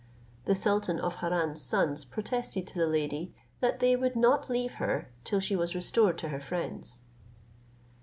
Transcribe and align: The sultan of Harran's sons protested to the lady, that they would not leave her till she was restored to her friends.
The 0.45 0.55
sultan 0.55 0.99
of 0.99 1.17
Harran's 1.17 1.61
sons 1.61 2.05
protested 2.05 2.65
to 2.65 2.79
the 2.79 2.87
lady, 2.87 3.35
that 3.59 3.81
they 3.81 3.95
would 3.95 4.15
not 4.15 4.49
leave 4.49 4.73
her 4.81 5.11
till 5.23 5.39
she 5.39 5.55
was 5.55 5.75
restored 5.75 6.17
to 6.17 6.29
her 6.29 6.39
friends. 6.39 7.01